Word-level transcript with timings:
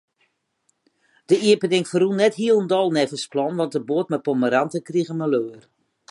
De 1.29 1.35
iepening 1.47 1.85
ferrûn 1.91 2.17
net 2.21 2.35
hielendal 2.41 2.87
neffens 2.97 3.25
plan, 3.31 3.53
want 3.59 3.73
de 3.75 3.81
boat 3.89 4.07
mei 4.09 4.23
pommeranten 4.25 4.85
krige 4.89 5.15
maleur. 5.21 5.61